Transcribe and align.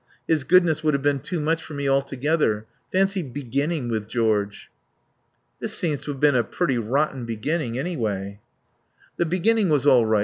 His 0.27 0.43
goodness 0.43 0.83
would 0.83 0.95
have 0.95 1.03
been 1.03 1.19
too 1.19 1.39
much 1.39 1.61
for 1.61 1.75
me 1.75 1.87
altogether. 1.87 2.65
Fancy 2.91 3.21
beginning 3.21 3.87
with 3.87 4.07
George." 4.07 4.71
"This 5.59 5.75
seems 5.77 6.01
to 6.01 6.11
have 6.11 6.19
been 6.19 6.33
a 6.33 6.43
pretty 6.43 6.79
rotten 6.79 7.23
beginning, 7.23 7.77
anyway." 7.77 8.39
"The 9.17 9.27
beginning 9.27 9.69
was 9.69 9.85
all 9.85 10.07
right. 10.07 10.19